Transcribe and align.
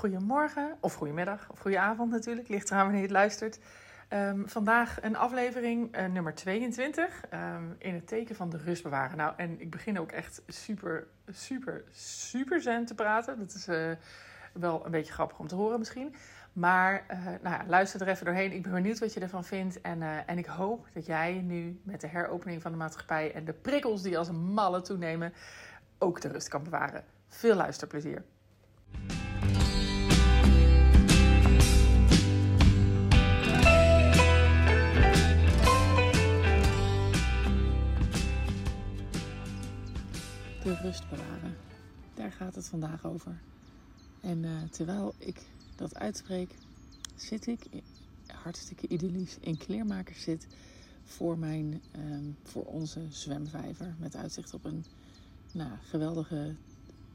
goedemorgen, 0.00 0.76
of 0.80 0.94
goedemiddag, 0.94 1.50
of 1.50 1.58
goedenavond 1.58 2.10
natuurlijk. 2.10 2.48
Ligt 2.48 2.70
eraan 2.70 2.82
wanneer 2.82 3.00
je 3.00 3.06
het 3.06 3.16
luistert. 3.16 3.58
Um, 4.08 4.48
vandaag 4.48 5.02
een 5.02 5.16
aflevering 5.16 5.96
uh, 5.96 6.06
nummer 6.06 6.34
22 6.34 7.04
um, 7.04 7.30
ehm, 7.30 7.64
in 7.78 7.94
het 7.94 8.06
teken 8.06 8.34
van 8.34 8.50
de 8.50 8.56
rust 8.56 8.82
bewaren. 8.82 9.16
Nou, 9.16 9.32
en 9.36 9.60
ik 9.60 9.70
begin 9.70 9.98
ook 9.98 10.12
echt 10.12 10.42
super, 10.46 11.06
super, 11.28 11.84
super 11.90 12.60
zen 12.60 12.84
te 12.84 12.94
praten. 12.94 13.38
Dat 13.38 13.54
is 13.54 13.68
uh, 13.68 13.90
wel 14.52 14.84
een 14.84 14.90
beetje 14.90 15.12
grappig 15.12 15.38
om 15.38 15.46
te 15.46 15.54
horen 15.54 15.78
misschien. 15.78 16.14
Maar 16.52 17.04
uh, 17.10 17.24
nou 17.24 17.56
ja, 17.56 17.64
luister 17.66 18.00
er 18.00 18.08
even 18.08 18.24
doorheen. 18.24 18.52
Ik 18.52 18.62
ben 18.62 18.72
benieuwd 18.72 18.98
wat 18.98 19.14
je 19.14 19.20
ervan 19.20 19.44
vindt. 19.44 19.80
En, 19.80 20.26
en 20.26 20.38
ik 20.38 20.46
hoop 20.46 20.86
dat 20.92 21.06
jij 21.06 21.32
nu 21.32 21.80
met 21.84 22.00
de 22.00 22.08
heropening 22.08 22.62
van 22.62 22.70
de 22.72 22.78
maatschappij 22.78 23.34
en 23.34 23.44
de 23.44 23.52
prikkels 23.52 24.02
die 24.02 24.18
als 24.18 24.28
een 24.28 24.52
malle 24.52 24.80
toenemen, 24.80 25.32
ook 25.98 26.20
de 26.20 26.28
rust 26.28 26.48
kan 26.48 26.62
bewaren. 26.62 27.04
Veel 27.28 27.54
luisterplezier. 27.54 28.24
De 40.70 40.76
rust. 40.76 41.02
Daar 42.14 42.32
gaat 42.32 42.54
het 42.54 42.68
vandaag 42.68 43.06
over. 43.06 43.40
En 44.20 44.42
uh, 44.42 44.62
terwijl 44.70 45.14
ik 45.18 45.42
dat 45.76 45.94
uitspreek, 45.94 46.54
zit 47.16 47.46
ik 47.46 47.66
hartstikke 48.26 48.88
idyllisch 48.88 49.36
in 49.40 49.56
kleermakers 49.56 50.22
zit 50.22 50.46
voor, 51.04 51.38
mijn, 51.38 51.82
um, 51.96 52.36
voor 52.42 52.64
onze 52.64 53.00
zwemvijver. 53.08 53.94
Met 53.98 54.16
uitzicht 54.16 54.54
op 54.54 54.64
een 54.64 54.84
nou, 55.52 55.70
geweldige 55.88 56.54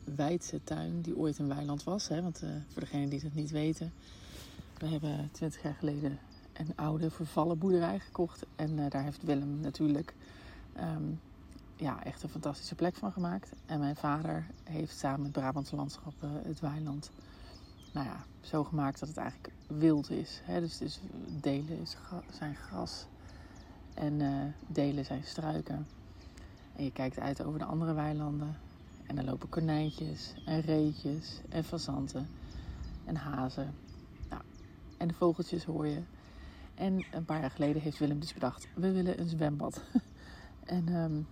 wijdse 0.04 0.64
tuin 0.64 1.02
die 1.02 1.18
ooit 1.18 1.38
een 1.38 1.48
weiland 1.48 1.84
was. 1.84 2.08
Hè? 2.08 2.22
Want 2.22 2.44
uh, 2.44 2.50
voor 2.68 2.82
degenen 2.82 3.10
die 3.10 3.20
het 3.20 3.36
niet 3.36 3.52
weten, 3.52 3.94
we 4.78 4.88
hebben 4.88 5.30
20 5.32 5.64
jaar 5.64 5.76
geleden 5.80 6.20
een 6.54 6.74
oude 6.76 7.10
vervallen 7.10 7.58
boerderij 7.58 8.00
gekocht. 8.00 8.46
En 8.56 8.78
uh, 8.78 8.90
daar 8.90 9.04
heeft 9.04 9.24
Willem 9.24 9.60
natuurlijk 9.60 10.14
um, 10.80 11.20
ja, 11.76 12.04
echt 12.04 12.24
een 12.24 12.30
fantastische 12.30 12.76
plek 12.76 12.96
van 12.96 13.12
gemaakt. 13.12 13.52
En 13.66 13.80
mijn 13.80 13.96
vader 13.96 14.46
heeft 14.64 14.98
samen 14.98 15.22
met 15.22 15.32
Brabantse 15.32 15.76
landschappen 15.76 16.42
het 16.44 16.60
weiland 16.60 17.12
nou 17.96 18.08
ja, 18.08 18.26
zo 18.42 18.64
gemaakt 18.64 19.00
dat 19.00 19.10
het 19.10 19.18
eigenlijk 19.18 19.54
wild 19.68 20.10
is. 20.10 20.42
Hè? 20.44 20.60
Dus, 20.60 20.78
dus 20.78 21.00
delen 21.42 21.82
is 21.82 21.96
zijn 22.30 22.56
gras 22.56 23.06
en 23.94 24.20
uh, 24.20 24.46
delen 24.68 25.06
zijn 25.06 25.24
struiken. 25.24 25.88
En 26.76 26.84
je 26.84 26.92
kijkt 26.92 27.20
uit 27.20 27.44
over 27.44 27.60
de 27.60 27.66
andere 27.66 27.94
weilanden. 27.94 28.58
En 29.08 29.18
er 29.18 29.24
lopen 29.24 29.50
konijntjes 29.50 30.34
en 30.46 30.62
reetjes 30.62 31.42
en 31.50 31.64
fazanten 31.64 32.28
en 33.06 33.16
hazen. 33.16 33.74
Nou, 34.30 34.42
en 34.98 35.08
de 35.08 35.14
vogeltjes 35.14 35.64
hoor 35.64 35.88
je. 35.88 36.02
En 36.74 37.06
een 37.12 37.26
paar 37.26 37.40
jaar 37.40 37.52
geleden 37.52 37.82
heeft 37.82 37.98
Willem 37.98 38.20
dus 38.20 38.34
bedacht: 38.34 38.68
we 38.74 38.92
willen 38.92 39.20
een 39.20 39.30
zwembad. 39.30 39.84
en 40.66 40.88
um, 40.88 41.28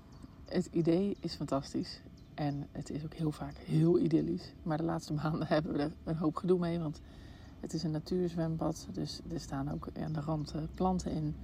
het 0.54 0.68
idee 0.72 1.18
is 1.20 1.36
fantastisch. 1.36 2.02
En 2.34 2.68
het 2.72 2.90
is 2.90 3.04
ook 3.04 3.14
heel 3.14 3.32
vaak 3.32 3.58
heel 3.58 4.00
idyllisch. 4.00 4.54
Maar 4.64 4.78
de 4.78 4.84
laatste 4.84 5.14
maanden 5.24 5.48
hebben 5.48 5.74
we 5.74 5.80
er 5.80 5.92
een 6.04 6.16
hoop 6.16 6.36
gedoe 6.36 6.60
mee. 6.60 6.80
Want 6.80 7.02
het 7.60 7.74
is 7.74 7.84
een 7.84 7.92
natuurzwembad. 7.92 8.88
Dus 8.92 9.20
er 9.32 9.40
staan 9.40 9.72
ook 9.72 9.88
aan 10.00 10.14
de 10.14 10.20
rand 10.20 10.54
planten 10.76 11.12
in. 11.12 11.36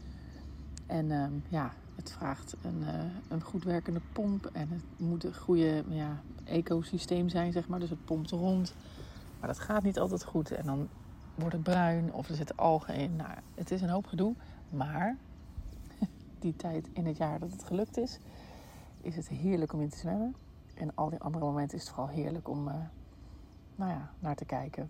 En 0.85 1.11
ehm, 1.11 1.33
ja, 1.49 1.73
het 1.95 2.11
vraagt 2.11 2.55
een, 2.61 2.81
uh, 2.81 3.03
een 3.27 3.41
goed 3.41 3.63
werkende 3.63 4.01
pomp. 4.13 4.49
En 4.53 4.69
het 4.69 4.83
moet 4.97 5.23
een 5.23 5.35
goede 5.35 5.83
ja, 5.89 6.21
ecosysteem 6.43 7.29
zijn, 7.29 7.51
zeg 7.51 7.67
maar. 7.67 7.79
Dus 7.79 7.89
het 7.89 8.05
pompt 8.05 8.31
rond. 8.31 8.73
Maar 9.39 9.49
dat 9.49 9.59
gaat 9.59 9.83
niet 9.83 9.99
altijd 9.99 10.23
goed. 10.23 10.51
En 10.51 10.65
dan 10.65 10.87
wordt 11.35 11.53
het 11.53 11.63
bruin 11.63 12.13
of 12.13 12.29
er 12.29 12.35
zitten 12.35 12.57
algen 12.57 12.95
in. 12.95 13.15
Nou, 13.15 13.37
het 13.55 13.71
is 13.71 13.81
een 13.81 13.89
hoop 13.89 14.05
gedoe. 14.05 14.33
Maar 14.69 15.17
die 16.39 16.55
tijd 16.55 16.87
in 16.93 17.05
het 17.05 17.17
jaar 17.17 17.39
dat 17.39 17.51
het 17.51 17.63
gelukt 17.63 17.97
is, 17.97 18.19
is 19.01 19.15
het 19.15 19.27
heerlijk 19.27 19.73
om 19.73 19.81
in 19.81 19.89
te 19.89 19.97
zwemmen. 19.97 20.35
En 20.75 20.95
al 20.95 21.09
die 21.09 21.19
andere 21.19 21.45
momenten 21.45 21.77
is 21.77 21.83
het 21.83 21.93
vooral 21.93 22.13
heerlijk 22.13 22.49
om 22.49 22.67
uh, 22.67 22.73
nou 23.75 23.91
ja, 23.91 24.11
naar 24.19 24.35
te 24.35 24.45
kijken. 24.45 24.89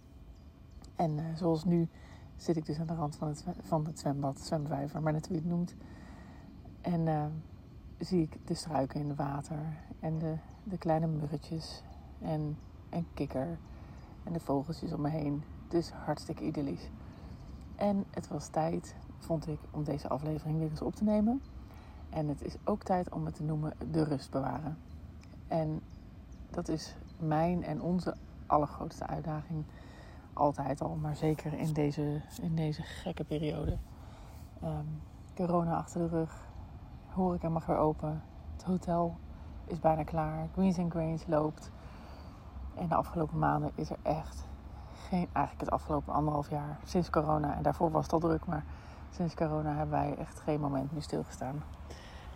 En 0.96 1.18
uh, 1.18 1.24
zoals 1.36 1.66
nu 1.66 1.88
zit 2.36 2.58
ik 2.58 2.66
dus 2.66 2.80
aan 2.80 2.88
de 2.88 2.96
rand 2.96 3.16
van 3.16 3.28
het, 3.28 3.46
van 3.62 3.88
zwembad, 3.94 4.40
zwemvijver, 4.40 5.02
maar 5.02 5.14
net 5.14 5.28
hoe 5.28 5.36
je 5.36 5.42
het 5.42 5.52
noemt. 5.52 5.76
En 6.82 7.08
uh, 7.08 7.26
zie 7.98 8.22
ik 8.22 8.48
de 8.48 8.54
struiken 8.54 9.00
in 9.00 9.08
het 9.08 9.18
water 9.18 9.60
en 10.00 10.20
de, 10.20 10.36
de 10.64 10.78
kleine 10.78 11.08
muggetjes 11.08 11.84
en 12.20 12.58
een 12.90 13.06
kikker 13.14 13.58
en 14.24 14.34
de 14.34 14.40
vogeltjes 14.40 14.94
om 14.94 15.02
me 15.02 15.10
heen. 15.10 15.44
Dus 15.68 15.92
hartstikke 15.92 16.44
idyllisch. 16.44 16.90
En 17.76 18.06
het 18.10 18.28
was 18.28 18.48
tijd, 18.48 18.96
vond 19.18 19.48
ik, 19.48 19.60
om 19.72 19.84
deze 19.84 20.08
aflevering 20.08 20.60
weer 20.60 20.70
eens 20.70 20.82
op 20.82 20.96
te 20.96 21.04
nemen. 21.04 21.42
En 22.10 22.28
het 22.28 22.44
is 22.44 22.56
ook 22.64 22.84
tijd 22.84 23.10
om 23.10 23.26
het 23.26 23.36
te 23.36 23.44
noemen 23.44 23.74
de 23.92 24.04
rust 24.04 24.32
bewaren. 24.32 24.78
En 25.48 25.82
dat 26.50 26.68
is 26.68 26.96
mijn 27.18 27.64
en 27.64 27.82
onze 27.82 28.16
allergrootste 28.46 29.08
uitdaging. 29.08 29.64
Altijd 30.34 30.82
al, 30.82 30.96
maar 30.96 31.16
zeker 31.16 31.54
in 31.54 31.74
deze, 31.74 32.22
in 32.42 32.56
deze 32.56 32.82
gekke 32.82 33.24
periode. 33.24 33.78
Um, 34.64 35.02
corona 35.36 35.76
achter 35.76 36.00
de 36.00 36.08
rug. 36.08 36.48
Horeca 37.08 37.50
mag 37.50 37.66
weer 37.66 37.78
open. 37.78 38.22
Het 38.54 38.64
hotel 38.64 39.18
is 39.66 39.80
bijna 39.80 40.04
klaar. 40.04 40.48
Greens 40.54 40.78
and 40.78 40.92
Grains 40.92 41.28
loopt. 41.28 41.72
En 42.76 42.88
de 42.88 42.96
afgelopen 42.96 43.40
maanden 43.40 43.72
is 43.76 43.90
er 43.90 44.00
echt 44.02 44.46
geen... 44.94 45.28
Eigenlijk 45.32 45.60
het 45.60 45.72
afgelopen 45.72 46.14
anderhalf 46.14 46.50
jaar 46.50 46.80
sinds 46.86 47.10
corona. 47.10 47.56
En 47.56 47.64
daarvoor 47.64 47.92
was 47.92 48.04
het 48.04 48.14
al 48.14 48.20
druk, 48.20 48.46
maar 48.46 48.64
sinds 49.10 49.36
corona 49.36 49.76
hebben 49.76 50.00
wij 50.00 50.16
echt 50.18 50.40
geen 50.40 50.60
moment 50.60 50.92
meer 50.92 51.02
stilgestaan 51.02 51.64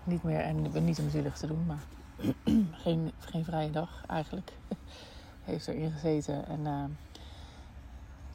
niet 0.06 0.24
meer, 0.24 0.40
en 0.40 0.86
niet 0.86 1.00
om 1.00 1.10
zielig 1.10 1.38
te 1.38 1.48
doen, 1.48 1.66
maar 1.66 1.84
geen, 2.84 3.12
geen 3.20 3.46
vrije 3.46 3.72
dag 3.72 4.04
eigenlijk. 4.08 4.54
Heeft 5.44 5.68
erin 5.68 5.92
gezeten. 5.92 6.48
En 6.48 6.60
uh, 6.60 6.84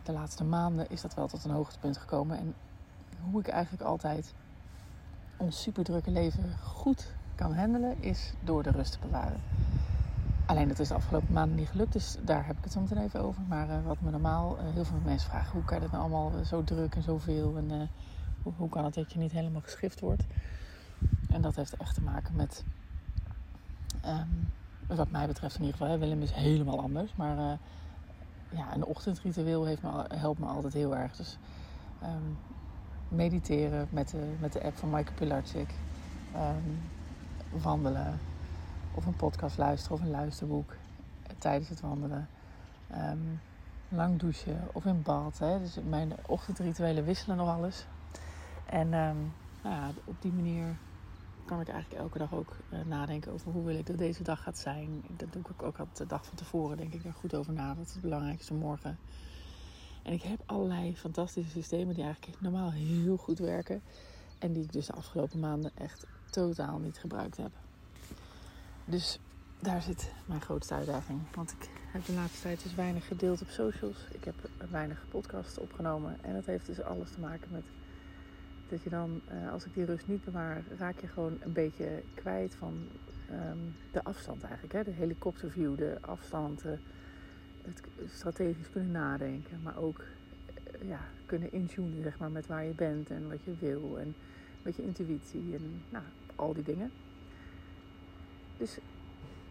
de 0.02 0.12
laatste 0.12 0.44
maanden 0.44 0.90
is 0.90 1.00
dat 1.00 1.14
wel 1.14 1.26
tot 1.26 1.44
een 1.44 1.50
hoogtepunt 1.50 1.96
gekomen. 1.96 2.38
En 2.38 2.54
hoe 3.30 3.40
ik 3.40 3.48
eigenlijk 3.48 3.82
altijd 3.82 4.34
ons 5.36 5.62
superdrukke 5.62 6.10
leven 6.10 6.58
goed 6.62 7.14
kan 7.34 7.54
handelen, 7.54 8.02
is 8.02 8.32
door 8.40 8.62
de 8.62 8.70
rust 8.70 8.92
te 8.92 8.98
bewaren. 8.98 9.40
Alleen 10.46 10.68
dat 10.68 10.78
is 10.78 10.88
de 10.88 10.94
afgelopen 10.94 11.32
maanden 11.32 11.56
niet 11.56 11.68
gelukt, 11.68 11.92
dus 11.92 12.16
daar 12.24 12.46
heb 12.46 12.56
ik 12.56 12.64
het 12.64 12.72
zo 12.72 12.80
meteen 12.80 13.02
even 13.02 13.20
over. 13.20 13.42
Maar 13.48 13.68
uh, 13.68 13.86
wat 13.86 14.00
me 14.00 14.10
normaal 14.10 14.56
uh, 14.56 14.74
heel 14.74 14.84
veel 14.84 15.00
mensen 15.04 15.30
vragen, 15.30 15.52
hoe 15.52 15.64
kan 15.64 15.80
dat 15.80 15.90
nou 15.90 16.02
allemaal 16.02 16.32
zo 16.44 16.64
druk 16.64 16.94
en 16.94 17.02
zoveel? 17.02 17.56
En 17.56 17.90
hoe, 18.42 18.52
hoe, 18.56 18.68
kan 18.68 18.84
het 18.84 18.94
dat 18.94 19.12
je 19.12 19.18
niet 19.18 19.32
helemaal 19.32 19.60
geschift 19.60 20.00
wordt? 20.00 20.24
En 21.38 21.44
dat 21.44 21.56
heeft 21.56 21.76
echt 21.76 21.94
te 21.94 22.02
maken 22.02 22.36
met, 22.36 22.64
um, 24.06 24.52
wat 24.96 25.10
mij 25.10 25.26
betreft 25.26 25.54
in 25.54 25.64
ieder 25.64 25.76
geval, 25.76 25.98
Willem 25.98 26.22
is 26.22 26.32
helemaal 26.32 26.80
anders. 26.80 27.14
Maar 27.16 27.36
uh, 27.38 27.52
ja, 28.48 28.74
een 28.74 28.84
ochtendritueel 28.84 29.64
heeft 29.64 29.82
me, 29.82 30.04
helpt 30.14 30.38
me 30.38 30.46
altijd 30.46 30.72
heel 30.72 30.96
erg. 30.96 31.16
Dus 31.16 31.38
um, 32.02 32.38
mediteren 33.08 33.88
met 33.90 34.08
de, 34.08 34.34
met 34.40 34.52
de 34.52 34.62
app 34.62 34.76
van 34.76 34.90
Michael 34.90 35.14
Pilarczyk. 35.14 35.74
Um, 36.34 36.80
wandelen. 37.60 38.18
Of 38.94 39.06
een 39.06 39.16
podcast 39.16 39.58
luisteren 39.58 39.96
of 39.96 40.02
een 40.02 40.10
luisterboek 40.10 40.74
tijdens 41.38 41.68
het 41.68 41.80
wandelen. 41.80 42.28
lang 43.88 44.18
douchen 44.18 44.68
of 44.72 44.84
in 44.84 45.02
bad. 45.02 45.38
Hè. 45.38 45.58
Dus 45.58 45.78
mijn 45.88 46.12
ochtendrituelen 46.26 47.04
wisselen 47.04 47.36
nog 47.36 47.48
alles. 47.48 47.86
En 48.66 48.88
nou 48.88 49.14
ja, 49.62 49.90
op 50.04 50.22
die 50.22 50.32
manier 50.32 50.76
kan 51.48 51.60
ik 51.60 51.68
eigenlijk 51.68 52.02
elke 52.02 52.18
dag 52.18 52.34
ook 52.34 52.56
uh, 52.72 52.78
nadenken 52.86 53.32
over 53.32 53.52
hoe 53.52 53.64
wil 53.64 53.76
ik 53.76 53.86
dat 53.86 53.98
deze 53.98 54.22
dag 54.22 54.42
gaat 54.42 54.58
zijn. 54.58 55.04
Dat 55.16 55.32
doe 55.32 55.42
ik 55.42 55.62
ook 55.62 55.78
al 55.78 55.88
de 55.92 56.06
dag 56.06 56.26
van 56.26 56.36
tevoren, 56.36 56.76
denk 56.76 56.94
ik 56.94 57.02
daar 57.02 57.12
goed 57.12 57.34
over 57.34 57.52
na. 57.52 57.74
Dat 57.74 57.86
is 57.86 57.92
het 57.92 58.02
belangrijkste 58.02 58.54
morgen. 58.54 58.98
En 60.02 60.12
ik 60.12 60.22
heb 60.22 60.42
allerlei 60.46 60.96
fantastische 60.96 61.50
systemen 61.50 61.94
die 61.94 62.04
eigenlijk 62.04 62.40
normaal 62.40 62.72
heel 62.72 63.16
goed 63.16 63.38
werken. 63.38 63.82
En 64.38 64.52
die 64.52 64.62
ik 64.62 64.72
dus 64.72 64.86
de 64.86 64.92
afgelopen 64.92 65.40
maanden 65.40 65.70
echt 65.74 66.06
totaal 66.30 66.78
niet 66.78 66.98
gebruikt 66.98 67.36
heb. 67.36 67.50
Dus 68.84 69.18
daar 69.58 69.82
zit 69.82 70.12
mijn 70.26 70.40
grootste 70.40 70.74
uitdaging. 70.74 71.20
Want 71.34 71.52
ik 71.52 71.70
heb 71.92 72.04
de 72.04 72.12
laatste 72.12 72.40
tijd 72.40 72.62
dus 72.62 72.74
weinig 72.74 73.06
gedeeld 73.06 73.42
op 73.42 73.48
socials. 73.48 73.96
Ik 74.12 74.24
heb 74.24 74.34
weinig 74.70 75.04
podcasts 75.10 75.58
opgenomen. 75.58 76.18
En 76.22 76.34
dat 76.34 76.46
heeft 76.46 76.66
dus 76.66 76.82
alles 76.82 77.10
te 77.10 77.20
maken 77.20 77.48
met 77.50 77.64
dat 78.68 78.82
je 78.82 78.90
dan, 78.90 79.20
uh, 79.32 79.52
als 79.52 79.64
ik 79.64 79.74
die 79.74 79.84
rust 79.84 80.06
niet 80.06 80.24
bewaar, 80.24 80.62
raak 80.78 81.00
je 81.00 81.06
gewoon 81.06 81.38
een 81.40 81.52
beetje 81.52 82.02
kwijt 82.14 82.54
van 82.54 82.78
um, 83.30 83.74
de 83.92 84.04
afstand 84.04 84.42
eigenlijk. 84.42 84.72
Hè? 84.72 84.84
De 84.84 84.90
helikopterview, 84.90 85.76
de 85.76 85.98
afstand, 86.00 86.62
het 87.62 87.82
strategisch 88.06 88.70
kunnen 88.70 88.90
nadenken, 88.90 89.60
maar 89.62 89.76
ook 89.76 90.00
uh, 90.82 90.88
ja, 90.88 91.00
kunnen 91.26 91.52
intunen 91.52 92.02
zeg 92.02 92.18
maar, 92.18 92.30
met 92.30 92.46
waar 92.46 92.64
je 92.64 92.72
bent 92.72 93.10
en 93.10 93.28
wat 93.28 93.44
je 93.44 93.54
wil 93.58 93.98
en 93.98 94.14
met 94.62 94.76
je 94.76 94.82
intuïtie 94.82 95.54
en 95.54 95.82
nou, 95.88 96.04
al 96.36 96.54
die 96.54 96.64
dingen. 96.64 96.90
Dus 98.56 98.78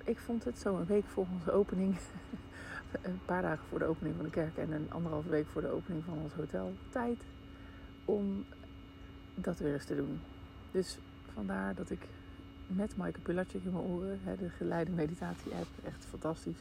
ik 0.04 0.18
vond 0.18 0.44
het 0.44 0.60
zo 0.60 0.75
een 0.75 0.86
week 0.86 1.06
voor 1.06 1.25
onze 1.34 1.52
opening 1.52 1.96
een 3.02 3.19
paar 3.25 3.42
dagen 3.42 3.66
voor 3.69 3.80
de 3.80 3.86
opening 3.86 4.16
van 4.16 4.25
de 4.25 4.31
kerk 4.31 4.58
en 4.58 4.72
een 4.72 4.92
anderhalve 4.92 5.30
week 5.30 5.48
voor 5.48 5.62
de 5.62 5.72
opening 5.72 6.04
van 6.04 6.18
ons 6.18 6.34
hotel 6.34 6.74
tijd 6.90 7.18
om 8.06 8.46
dat 9.44 9.60
weer 9.60 9.74
eens 9.74 9.86
te 9.86 9.95
doen. 9.95 10.19
Dus 10.72 10.98
vandaar 11.34 11.75
dat 11.75 11.89
ik 11.89 12.00
met 12.68 12.98
Maaike 12.98 13.19
Pilatschik 13.19 13.63
in 13.63 13.72
mijn 13.72 13.84
oren, 13.84 14.19
hè, 14.24 14.36
de 14.36 14.50
geleide 14.50 14.92
meditatie 14.92 15.51
app, 15.51 15.68
echt 15.86 16.06
fantastisch, 16.06 16.60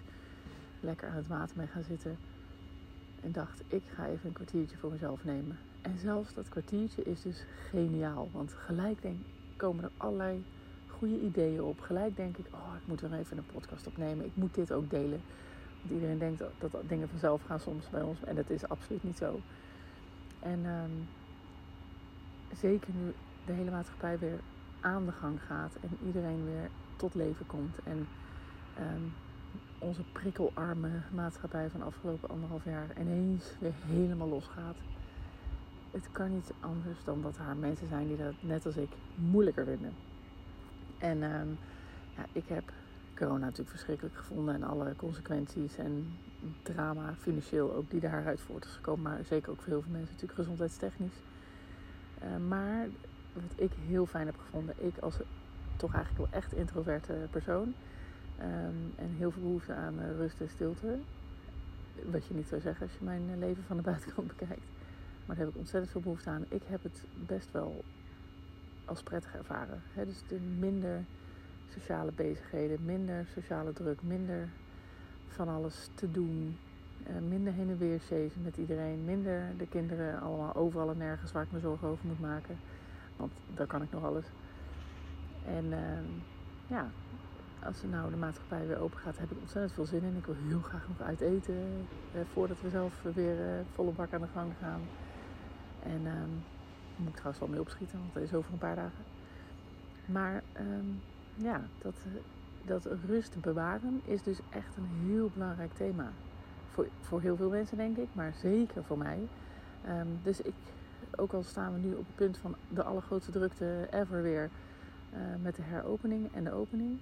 lekker 0.80 1.08
aan 1.08 1.16
het 1.16 1.26
water 1.26 1.56
mee 1.56 1.66
gaan 1.66 1.82
zitten. 1.82 2.18
En 3.22 3.32
dacht, 3.32 3.62
ik 3.66 3.82
ga 3.94 4.06
even 4.06 4.26
een 4.28 4.32
kwartiertje 4.32 4.76
voor 4.76 4.90
mezelf 4.90 5.24
nemen. 5.24 5.58
En 5.82 5.98
zelfs 5.98 6.34
dat 6.34 6.48
kwartiertje 6.48 7.02
is 7.02 7.22
dus 7.22 7.44
geniaal. 7.70 8.28
Want 8.32 8.52
gelijk 8.52 9.02
denk, 9.02 9.18
komen 9.56 9.84
er 9.84 9.90
allerlei 9.96 10.44
goede 10.86 11.20
ideeën 11.20 11.62
op. 11.62 11.80
Gelijk 11.80 12.16
denk 12.16 12.36
ik, 12.36 12.46
oh, 12.50 12.74
ik 12.80 12.86
moet 12.86 13.00
weer 13.00 13.12
even 13.12 13.38
een 13.38 13.46
podcast 13.52 13.86
opnemen. 13.86 14.24
Ik 14.24 14.36
moet 14.36 14.54
dit 14.54 14.72
ook 14.72 14.90
delen. 14.90 15.20
Want 15.80 15.94
iedereen 15.94 16.18
denkt 16.18 16.38
dat, 16.38 16.50
dat 16.58 16.82
dingen 16.88 17.08
vanzelf 17.08 17.42
gaan 17.42 17.60
soms 17.60 17.90
bij 17.90 18.02
ons. 18.02 18.18
En 18.24 18.34
dat 18.34 18.50
is 18.50 18.68
absoluut 18.68 19.04
niet 19.04 19.16
zo. 19.16 19.40
En 20.40 20.60
ehm, 20.64 20.90
zeker 22.54 22.94
nu 22.94 23.14
de 23.46 23.52
hele 23.52 23.70
maatschappij 23.70 24.18
weer 24.18 24.40
aan 24.80 25.06
de 25.06 25.12
gang 25.12 25.42
gaat. 25.42 25.76
En 25.80 26.06
iedereen 26.06 26.44
weer 26.44 26.70
tot 26.96 27.14
leven 27.14 27.46
komt. 27.46 27.78
En 27.84 28.08
ehm, 28.74 29.02
onze 29.78 30.02
prikkelarme 30.12 30.90
maatschappij 31.14 31.70
van 31.70 31.82
afgelopen 31.82 32.28
anderhalf 32.28 32.64
jaar 32.64 33.00
ineens 33.00 33.44
weer 33.58 33.74
helemaal 33.86 34.28
losgaat. 34.28 34.76
Het 35.90 36.08
kan 36.12 36.32
niet 36.32 36.52
anders 36.60 37.04
dan 37.04 37.22
dat 37.22 37.36
er 37.36 37.56
mensen 37.56 37.88
zijn 37.88 38.08
die 38.08 38.16
dat 38.16 38.34
net 38.40 38.66
als 38.66 38.76
ik 38.76 38.90
moeilijker 39.14 39.64
vinden. 39.64 39.92
En 40.98 41.22
ehm, 41.22 41.48
ja, 42.16 42.26
ik 42.32 42.48
heb 42.48 42.72
corona 43.16 43.38
natuurlijk 43.38 43.70
verschrikkelijk 43.70 44.16
gevonden 44.16 44.54
en 44.54 44.62
alle 44.62 44.96
consequenties 44.96 45.76
en 45.76 46.18
drama, 46.62 47.14
financieel 47.18 47.74
ook, 47.74 47.90
die 47.90 48.00
daaruit 48.00 48.40
voort 48.40 48.64
is 48.64 48.70
gekomen. 48.70 49.02
Maar 49.02 49.24
zeker 49.24 49.50
ook 49.50 49.60
voor 49.60 49.72
heel 49.72 49.82
veel 49.82 49.92
mensen 49.92 50.12
natuurlijk 50.12 50.38
gezondheidstechnisch. 50.38 51.22
Uh, 52.22 52.48
maar 52.48 52.88
wat 53.32 53.52
ik 53.56 53.72
heel 53.86 54.06
fijn 54.06 54.26
heb 54.26 54.38
gevonden, 54.38 54.74
ik 54.78 54.98
als 54.98 55.18
toch 55.76 55.94
eigenlijk 55.94 56.30
wel 56.30 56.40
echt 56.40 56.52
introverte 56.52 57.26
persoon. 57.30 57.74
Um, 58.40 58.92
en 58.96 59.14
heel 59.16 59.30
veel 59.30 59.42
behoefte 59.42 59.72
aan 59.72 59.98
uh, 59.98 60.16
rust 60.16 60.40
en 60.40 60.48
stilte. 60.48 60.98
Wat 62.10 62.26
je 62.26 62.34
niet 62.34 62.46
zou 62.46 62.60
zeggen 62.60 62.86
als 62.86 62.96
je 62.98 63.04
mijn 63.04 63.30
eh, 63.30 63.38
leven 63.38 63.62
van 63.66 63.76
de 63.76 63.82
buitenkant 63.82 64.26
bekijkt. 64.36 64.64
Maar 65.26 65.36
daar 65.36 65.44
heb 65.44 65.54
ik 65.54 65.60
ontzettend 65.60 65.92
veel 65.92 66.00
behoefte 66.00 66.30
aan. 66.30 66.44
Ik 66.48 66.62
heb 66.66 66.82
het 66.82 67.04
best 67.26 67.52
wel 67.52 67.84
als 68.84 69.02
prettig 69.02 69.34
ervaren. 69.34 69.82
Dus 69.94 70.22
de 70.28 70.38
minder 70.58 71.04
sociale 71.72 72.12
bezigheden, 72.12 72.84
minder 72.84 73.26
sociale 73.34 73.72
druk, 73.72 74.02
minder 74.02 74.48
van 75.28 75.48
alles 75.48 75.90
te 75.94 76.10
doen. 76.10 76.58
Uh, 77.08 77.28
minder 77.28 77.52
heen 77.52 77.70
en 77.70 77.78
weer 77.78 77.98
chasen 77.98 78.42
met 78.42 78.56
iedereen. 78.56 79.04
Minder 79.04 79.52
de 79.58 79.66
kinderen 79.66 80.20
allemaal 80.20 80.54
overal 80.54 80.90
en 80.90 80.98
nergens 80.98 81.32
waar 81.32 81.42
ik 81.42 81.52
me 81.52 81.60
zorgen 81.60 81.88
over 81.88 82.06
moet 82.06 82.20
maken. 82.20 82.58
Want 83.16 83.32
daar 83.54 83.66
kan 83.66 83.82
ik 83.82 83.90
nog 83.90 84.04
alles. 84.04 84.24
En 85.44 85.64
uh, 85.64 85.78
ja, 86.66 86.90
als 87.66 87.82
nou 87.82 88.10
de 88.10 88.16
maatschappij 88.16 88.66
weer 88.66 88.80
open 88.80 88.98
gaat, 88.98 89.18
heb 89.18 89.30
ik 89.30 89.38
ontzettend 89.40 89.72
veel 89.72 89.86
zin 89.86 90.02
in. 90.02 90.16
Ik 90.16 90.26
wil 90.26 90.34
heel 90.46 90.60
graag 90.60 90.88
nog 90.88 91.00
uit 91.00 91.20
eten 91.20 91.86
eh, 92.14 92.20
voordat 92.32 92.60
we 92.60 92.68
zelf 92.68 93.02
weer 93.02 93.38
uh, 93.38 93.64
volle 93.72 93.90
bak 93.90 94.12
aan 94.12 94.20
de 94.20 94.26
gang 94.32 94.52
gaan. 94.60 94.80
En 95.82 96.00
uh, 96.04 96.12
moet 96.96 97.08
ik 97.08 97.14
trouwens 97.14 97.38
wel 97.38 97.48
mee 97.48 97.60
opschieten, 97.60 97.98
want 97.98 98.14
dat 98.14 98.22
is 98.22 98.34
over 98.34 98.52
een 98.52 98.58
paar 98.58 98.76
dagen. 98.76 99.04
Maar 100.06 100.42
um, 100.60 101.00
ja, 101.34 101.60
dat, 101.78 101.94
dat 102.64 102.88
rust 103.06 103.40
bewaren 103.40 104.00
is 104.04 104.22
dus 104.22 104.38
echt 104.50 104.76
een 104.76 105.06
heel 105.06 105.30
belangrijk 105.34 105.72
thema. 105.72 106.12
Voor, 106.76 106.88
voor 107.00 107.20
heel 107.20 107.36
veel 107.36 107.48
mensen 107.48 107.76
denk 107.76 107.96
ik, 107.96 108.08
maar 108.12 108.32
zeker 108.40 108.84
voor 108.84 108.98
mij. 108.98 109.18
Um, 109.88 110.18
dus 110.22 110.40
ik, 110.40 110.54
ook 111.16 111.32
al 111.32 111.42
staan 111.42 111.72
we 111.72 111.78
nu 111.78 111.92
op 111.92 112.06
het 112.06 112.14
punt 112.14 112.38
van 112.38 112.54
de 112.68 112.82
allergrootste 112.82 113.30
drukte 113.30 113.88
ever 113.90 114.22
weer 114.22 114.50
uh, 115.12 115.18
met 115.42 115.56
de 115.56 115.62
heropening 115.62 116.34
en 116.34 116.44
de 116.44 116.52
opening, 116.52 116.98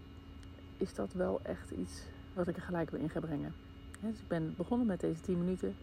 is 0.76 0.94
dat 0.94 1.12
wel 1.12 1.40
echt 1.42 1.70
iets 1.70 2.02
wat 2.32 2.48
ik 2.48 2.56
er 2.56 2.62
gelijk 2.62 2.90
weer 2.90 3.00
in 3.00 3.10
ga 3.10 3.20
brengen. 3.20 3.54
dus 4.00 4.18
ik 4.18 4.28
ben 4.28 4.54
begonnen 4.56 4.86
met 4.86 5.00
deze 5.00 5.20
10 5.20 5.38
minuten 5.38 5.74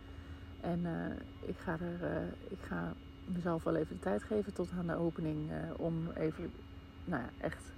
en 0.61 0.79
uh, 0.79 1.49
ik, 1.49 1.57
ga 1.57 1.71
er, 1.71 2.09
uh, 2.09 2.27
ik 2.49 2.59
ga 2.61 2.93
mezelf 3.25 3.63
wel 3.63 3.75
even 3.75 3.95
de 3.95 4.01
tijd 4.01 4.23
geven 4.23 4.53
tot 4.53 4.69
aan 4.77 4.87
de 4.87 4.95
opening 4.95 5.51
om 5.77 6.09
even 6.15 6.51
nou 7.05 7.21
ja, 7.21 7.29
echt 7.37 7.71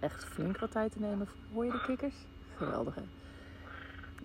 echt 0.00 0.24
flink 0.24 0.58
wat 0.58 0.70
tijd 0.70 0.92
te 0.92 1.00
nemen. 1.00 1.28
Hoor 1.52 1.64
je 1.64 1.70
de 1.70 1.82
kikkers? 1.86 2.14
Geweldig 2.56 2.94
hè? 2.94 3.02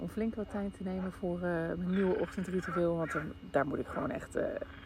Om 0.01 0.09
flink 0.09 0.36
wat 0.36 0.50
tijd 0.50 0.77
te 0.77 0.83
nemen 0.83 1.12
voor 1.12 1.36
uh, 1.36 1.42
mijn 1.44 1.89
nieuwe 1.89 2.19
ochtendritueel. 2.19 2.95
Want 2.95 3.12
dan, 3.12 3.33
daar 3.51 3.68
moet 3.68 3.80
ik 3.80 3.88
gewoon 3.88 4.09
echt, 4.09 4.36
uh, 4.36 4.44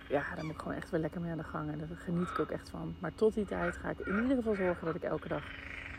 ja, 0.10 0.24
daar 0.36 0.44
moet 0.44 0.54
ik 0.54 0.62
gewoon 0.62 0.78
echt 0.78 0.90
weer 0.90 1.00
lekker 1.00 1.22
mee 1.22 1.32
aan 1.32 1.38
de 1.38 1.44
gang. 1.44 1.72
En 1.72 1.78
daar 1.78 1.88
geniet 1.98 2.30
ik 2.30 2.40
ook 2.40 2.50
echt 2.50 2.70
van. 2.70 2.96
Maar 3.00 3.14
tot 3.14 3.34
die 3.34 3.46
tijd 3.46 3.78
ga 3.78 3.90
ik 3.90 4.00
in 4.00 4.22
ieder 4.22 4.36
geval 4.36 4.56
zorgen 4.56 4.86
dat 4.86 4.96
ik 4.96 5.04
elke 5.04 5.28
dag 5.28 5.44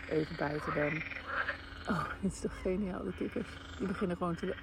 even 0.09 0.37
buiten 0.37 0.73
ben. 0.75 1.03
Oh, 1.89 2.05
dit 2.21 2.33
is 2.33 2.41
toch 2.41 2.61
geniaal, 2.61 3.05
de 3.05 3.13
kikkers. 3.17 3.49
Die 3.79 3.87
beginnen 3.87 4.17
gewoon 4.17 4.35
te 4.35 4.55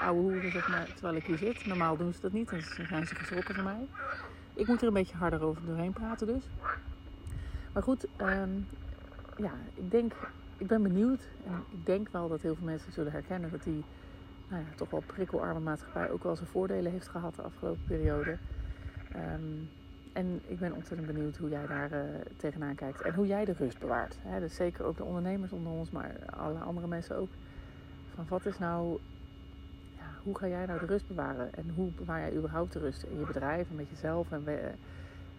ouwe 0.00 0.20
hoeren, 0.20 0.52
zeg 0.52 0.68
maar, 0.68 0.86
terwijl 0.86 1.16
ik 1.16 1.24
hier 1.24 1.38
zit. 1.38 1.66
Normaal 1.66 1.96
doen 1.96 2.12
ze 2.12 2.20
dat 2.20 2.32
niet, 2.32 2.50
dan 2.50 2.60
zijn 2.60 3.06
ze 3.06 3.14
geschrokken 3.14 3.54
van 3.54 3.64
mij. 3.64 3.86
Ik 4.54 4.66
moet 4.66 4.80
er 4.80 4.86
een 4.86 4.92
beetje 4.92 5.16
harder 5.16 5.42
over 5.42 5.66
doorheen 5.66 5.92
praten 5.92 6.26
dus. 6.26 6.44
Maar 7.72 7.82
goed, 7.82 8.06
um, 8.20 8.66
ja, 9.36 9.52
ik 9.74 9.90
denk, 9.90 10.12
ik 10.56 10.66
ben 10.66 10.82
benieuwd. 10.82 11.20
En 11.46 11.64
ik 11.70 11.86
denk 11.86 12.08
wel 12.08 12.28
dat 12.28 12.42
heel 12.42 12.54
veel 12.54 12.66
mensen 12.66 12.92
zullen 12.92 13.12
herkennen 13.12 13.50
dat 13.50 13.62
die 13.62 13.84
nou 14.48 14.62
ja, 14.62 14.68
toch 14.76 14.90
wel 14.90 15.02
prikkelarme 15.06 15.60
maatschappij 15.60 16.10
ook 16.10 16.22
wel 16.22 16.36
zijn 16.36 16.48
voordelen 16.48 16.92
heeft 16.92 17.08
gehad 17.08 17.34
de 17.34 17.42
afgelopen 17.42 17.84
periode. 17.86 18.36
Um, 19.16 19.68
en 20.12 20.40
ik 20.46 20.58
ben 20.58 20.72
ontzettend 20.72 21.12
benieuwd 21.12 21.36
hoe 21.36 21.48
jij 21.48 21.66
daar 21.66 21.92
uh, 21.92 22.00
tegenaan 22.36 22.74
kijkt. 22.74 23.00
En 23.00 23.14
hoe 23.14 23.26
jij 23.26 23.44
de 23.44 23.52
rust 23.52 23.78
bewaart. 23.78 24.16
Dus 24.38 24.54
zeker 24.54 24.84
ook 24.84 24.96
de 24.96 25.04
ondernemers 25.04 25.52
onder 25.52 25.72
ons, 25.72 25.90
maar 25.90 26.14
alle 26.36 26.58
andere 26.58 26.86
mensen 26.86 27.16
ook. 27.16 27.28
Van 28.14 28.24
wat 28.28 28.46
is 28.46 28.58
nou, 28.58 28.98
ja, 29.96 30.04
hoe 30.22 30.38
ga 30.38 30.48
jij 30.48 30.66
nou 30.66 30.78
de 30.78 30.86
rust 30.86 31.08
bewaren? 31.08 31.54
En 31.54 31.70
hoe 31.74 31.90
bewaar 31.90 32.20
jij 32.20 32.34
überhaupt 32.36 32.72
de 32.72 32.78
rust 32.78 33.02
in 33.02 33.18
je 33.18 33.26
bedrijf 33.26 33.70
en 33.70 33.76
met 33.76 33.90
jezelf? 33.90 34.32
En 34.32 34.42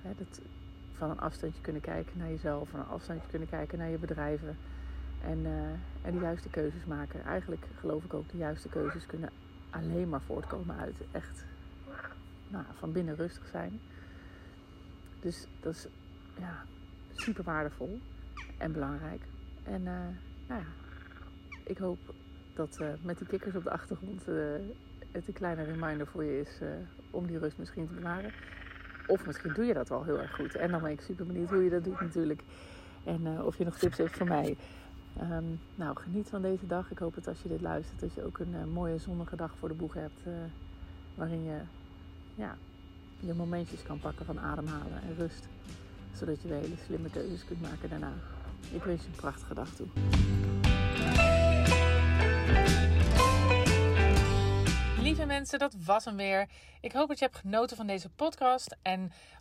hè, 0.01 0.11
dat, 0.17 0.41
van 0.93 1.09
een 1.09 1.19
afstandje 1.19 1.61
kunnen 1.61 1.81
kijken 1.81 2.17
naar 2.17 2.29
jezelf, 2.29 2.69
van 2.69 2.79
een 2.79 2.85
afstandje 2.85 3.29
kunnen 3.29 3.49
kijken 3.49 3.77
naar 3.77 3.89
je 3.89 3.97
bedrijven. 3.97 4.57
En, 5.23 5.39
uh, 5.39 5.51
en 6.01 6.13
de 6.13 6.19
juiste 6.19 6.49
keuzes 6.49 6.85
maken. 6.85 7.23
Eigenlijk 7.23 7.65
geloof 7.79 8.03
ik 8.03 8.13
ook 8.13 8.29
de 8.31 8.37
juiste 8.37 8.69
keuzes 8.69 9.05
kunnen 9.05 9.29
alleen 9.69 10.09
maar 10.09 10.21
voortkomen 10.21 10.77
uit 10.77 10.95
echt 11.11 11.45
nou, 12.47 12.63
van 12.77 12.91
binnen 12.91 13.15
rustig 13.15 13.47
zijn. 13.47 13.79
Dus 15.21 15.47
dat 15.59 15.73
is 15.73 15.87
ja, 16.39 16.63
super 17.13 17.43
waardevol 17.43 17.99
en 18.57 18.71
belangrijk. 18.71 19.21
En 19.63 19.81
uh, 19.81 20.07
nou 20.47 20.61
ja, 20.61 20.67
ik 21.63 21.77
hoop 21.77 21.99
dat 22.53 22.77
uh, 22.81 22.87
met 23.01 23.17
die 23.17 23.27
kikkers 23.27 23.55
op 23.55 23.63
de 23.63 23.71
achtergrond 23.71 24.25
het 25.11 25.27
een 25.27 25.33
kleine 25.33 25.63
reminder 25.63 26.07
voor 26.07 26.23
je 26.23 26.39
is 26.39 26.61
om 27.11 27.27
die 27.27 27.39
rust 27.39 27.57
misschien 27.57 27.87
te 27.87 27.93
bewaren. 27.93 28.31
Of 29.07 29.25
misschien 29.25 29.53
doe 29.53 29.65
je 29.65 29.73
dat 29.73 29.89
wel 29.89 30.03
heel 30.03 30.19
erg 30.19 30.35
goed. 30.35 30.55
En 30.55 30.71
dan 30.71 30.81
ben 30.81 30.91
ik 30.91 31.01
super 31.01 31.25
benieuwd 31.25 31.49
hoe 31.49 31.63
je 31.63 31.69
dat 31.69 31.83
doet 31.83 31.99
natuurlijk. 32.01 32.41
En 33.03 33.41
of 33.41 33.57
je 33.57 33.65
nog 33.65 33.77
tips 33.77 33.97
heeft 33.97 34.17
voor 34.17 34.27
mij. 34.27 34.57
Um, 35.21 35.59
nou, 35.75 35.97
geniet 35.97 36.29
van 36.29 36.41
deze 36.41 36.67
dag. 36.67 36.91
Ik 36.91 36.97
hoop 36.97 37.15
dat 37.15 37.27
als 37.27 37.41
je 37.41 37.49
dit 37.49 37.61
luistert, 37.61 37.99
dat 37.99 38.13
je 38.13 38.25
ook 38.25 38.39
een 38.39 38.53
uh, 38.53 38.63
mooie 38.73 38.97
zonnige 38.97 39.35
dag 39.35 39.55
voor 39.57 39.67
de 39.67 39.73
boeg 39.73 39.93
hebt. 39.93 40.19
Uh, 40.27 40.33
waarin 41.15 41.43
je 41.43 41.57
ja, 42.35 42.57
je 43.19 43.33
momentjes 43.33 43.83
kan 43.83 43.99
pakken 43.99 44.25
van 44.25 44.39
ademhalen 44.39 45.01
en 45.01 45.15
rust. 45.17 45.47
Zodat 46.13 46.41
je 46.41 46.47
weer 46.47 46.59
hele 46.59 46.75
slimme 46.85 47.09
keuzes 47.09 47.45
kunt 47.45 47.61
maken 47.61 47.89
daarna. 47.89 48.13
Ik 48.71 48.83
wens 48.83 49.01
je 49.01 49.07
een 49.07 49.15
prachtige 49.15 49.53
dag 49.53 49.69
toe. 49.69 49.87
Lieve 55.01 55.25
mensen, 55.25 55.59
dat 55.59 55.75
was 55.85 56.05
hem 56.05 56.15
weer. 56.15 56.49
Ik 56.81 56.91
hoop 56.91 57.07
dat 57.07 57.19
je 57.19 57.25
hebt 57.25 57.37
genoten 57.37 57.77
van 57.77 57.87
deze 57.87 58.09
podcast. 58.09 58.77
En 58.81 59.11